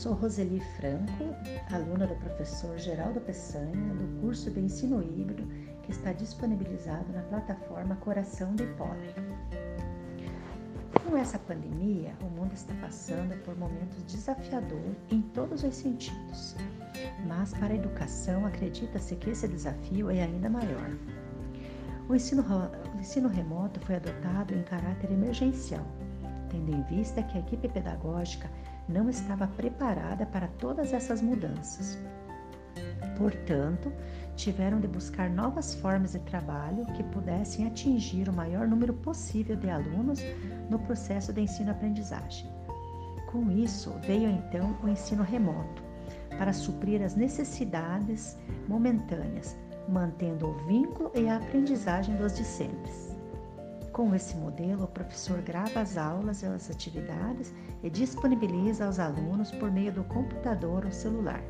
[0.00, 1.24] Sou Roseli Franco,
[1.70, 5.46] aluna do professor Geraldo Peçanha, do curso de ensino híbrido
[5.82, 9.14] que está disponibilizado na plataforma Coração de Pólen.
[11.04, 16.56] Com essa pandemia, o mundo está passando por momentos desafiadores em todos os sentidos,
[17.28, 20.96] mas para a educação acredita-se que esse desafio é ainda maior.
[22.08, 25.84] O ensino, o ensino remoto foi adotado em caráter emergencial,
[26.50, 28.50] tendo em vista que a equipe pedagógica
[28.88, 31.98] não estava preparada para todas essas mudanças.
[33.16, 33.92] Portanto,
[34.34, 39.68] tiveram de buscar novas formas de trabalho que pudessem atingir o maior número possível de
[39.68, 40.20] alunos
[40.70, 42.50] no processo de ensino-aprendizagem.
[43.30, 45.82] Com isso, veio então o ensino remoto,
[46.38, 49.56] para suprir as necessidades momentâneas,
[49.88, 53.09] mantendo o vínculo e a aprendizagem dos discentes.
[53.92, 59.50] Com esse modelo, o professor grava as aulas e as atividades e disponibiliza aos alunos
[59.50, 61.42] por meio do computador ou celular.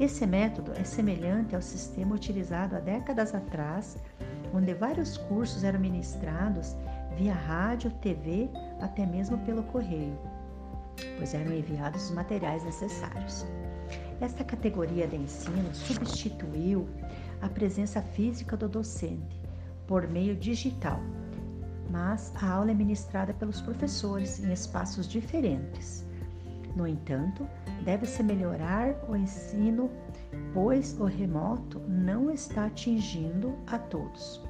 [0.00, 3.96] Esse método é semelhante ao sistema utilizado há décadas atrás,
[4.52, 6.76] onde vários cursos eram ministrados
[7.16, 10.18] via rádio, TV, até mesmo pelo correio,
[11.16, 13.46] pois eram enviados os materiais necessários.
[14.20, 16.88] Esta categoria de ensino substituiu
[17.40, 19.40] a presença física do docente
[19.86, 21.00] por meio digital,
[21.90, 26.04] mas a aula é ministrada pelos professores em espaços diferentes.
[26.74, 27.48] No entanto,
[27.84, 29.90] deve-se melhorar o ensino,
[30.52, 34.44] pois o remoto não está atingindo a todos.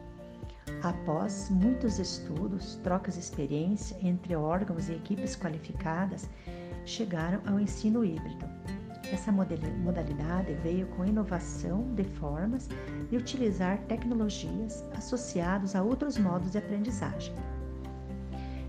[0.82, 6.28] Após muitos estudos, trocas de experiência entre órgãos e equipes qualificadas,
[6.84, 8.44] chegaram ao ensino híbrido.
[9.12, 12.68] Essa modalidade veio com inovação de formas
[13.08, 17.34] de utilizar tecnologias associadas a outros modos de aprendizagem.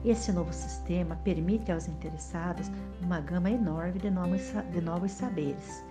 [0.05, 2.69] Esse novo sistema permite aos interessados
[3.01, 5.83] uma gama enorme de novos, de novos saberes.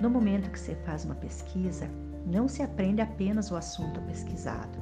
[0.00, 1.88] No momento que se faz uma pesquisa,
[2.24, 4.78] não se aprende apenas o assunto pesquisado.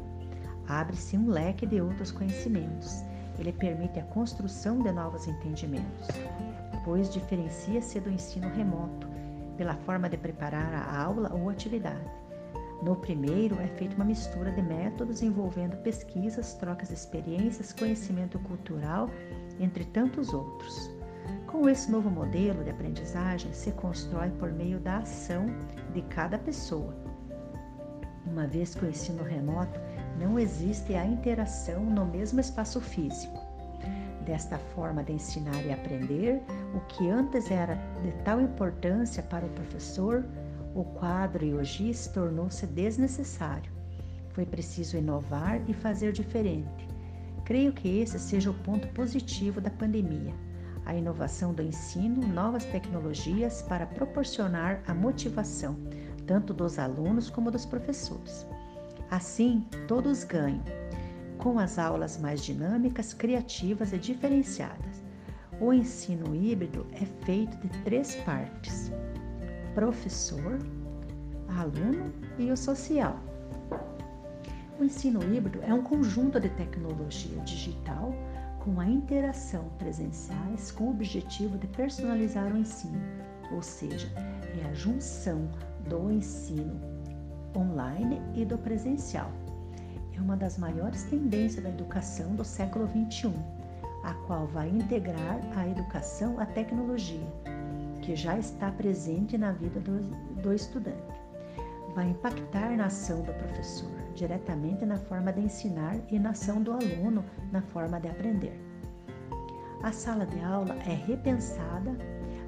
[0.68, 3.02] Abre-se um leque de outros conhecimentos.
[3.38, 6.08] Ele permite a construção de novos entendimentos
[6.88, 9.06] pois diferencia-se do ensino remoto,
[9.58, 12.10] pela forma de preparar a aula ou atividade.
[12.82, 19.10] No primeiro, é feita uma mistura de métodos envolvendo pesquisas, trocas de experiências, conhecimento cultural,
[19.60, 20.90] entre tantos outros.
[21.46, 25.44] Com esse novo modelo de aprendizagem, se constrói por meio da ação
[25.92, 26.96] de cada pessoa.
[28.24, 29.78] Uma vez que o ensino remoto
[30.18, 33.47] não existe a interação no mesmo espaço físico.
[34.28, 36.42] Desta forma de ensinar e aprender,
[36.74, 40.22] o que antes era de tal importância para o professor,
[40.74, 43.72] o quadro e o giz tornou-se desnecessário.
[44.34, 46.86] Foi preciso inovar e fazer diferente.
[47.46, 50.34] Creio que esse seja o ponto positivo da pandemia.
[50.84, 55.74] A inovação do ensino, novas tecnologias para proporcionar a motivação,
[56.26, 58.46] tanto dos alunos como dos professores.
[59.10, 60.62] Assim, todos ganham
[61.38, 65.02] com as aulas mais dinâmicas, criativas e diferenciadas.
[65.60, 68.92] O ensino híbrido é feito de três partes:
[69.74, 70.58] professor,
[71.48, 73.18] aluno e o social.
[74.78, 78.14] O ensino híbrido é um conjunto de tecnologia digital
[78.60, 83.00] com a interação presenciais com o objetivo de personalizar o ensino,
[83.52, 85.48] ou seja, é a junção
[85.88, 86.80] do ensino
[87.56, 89.32] online e do presencial
[90.18, 93.32] é uma das maiores tendências da educação do século XXI,
[94.02, 97.26] a qual vai integrar a educação à tecnologia,
[98.02, 100.00] que já está presente na vida do,
[100.42, 101.20] do estudante.
[101.94, 106.72] Vai impactar na ação do professor, diretamente na forma de ensinar e na ação do
[106.72, 108.58] aluno, na forma de aprender.
[109.82, 111.96] A sala de aula é repensada,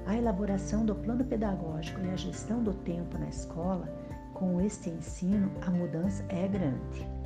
[0.05, 3.87] a elaboração do plano pedagógico e a gestão do tempo na escola,
[4.33, 7.20] com este ensino, a mudança é grande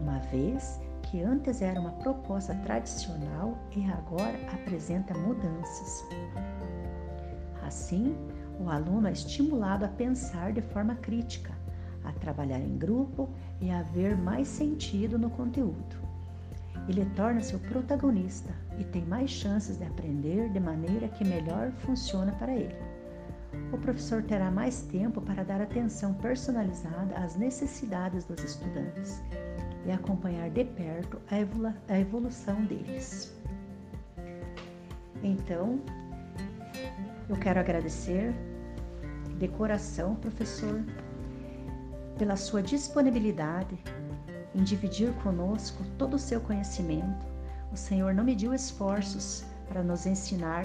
[0.00, 6.04] uma vez que antes era uma proposta tradicional e agora apresenta mudanças.
[7.62, 8.16] Assim,
[8.58, 11.52] o aluno é estimulado a pensar de forma crítica,
[12.04, 13.28] a trabalhar em grupo
[13.60, 15.96] e a ver mais sentido no conteúdo.
[16.88, 22.32] Ele torna-se o protagonista e tem mais chances de aprender de maneira que melhor funciona
[22.32, 22.74] para ele.
[23.72, 29.22] O professor terá mais tempo para dar atenção personalizada às necessidades dos estudantes
[29.84, 31.20] e acompanhar de perto
[31.88, 33.34] a evolução deles.
[35.22, 35.80] Então,
[37.28, 38.34] eu quero agradecer
[39.38, 40.84] de coração, professor,
[42.18, 43.78] pela sua disponibilidade
[44.54, 47.26] em dividir conosco todo o seu conhecimento.
[47.72, 50.64] O Senhor não mediu esforços para nos ensinar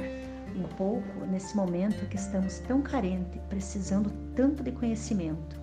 [0.56, 5.60] um pouco nesse momento que estamos tão carentes, precisando tanto de conhecimento.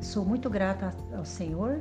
[0.00, 1.80] Sou muito grata ao Senhor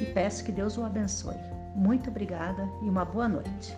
[0.00, 1.36] e peço que Deus o abençoe.
[1.74, 3.76] Muito obrigada e uma boa noite.